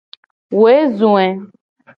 [0.59, 1.29] Woe zo e.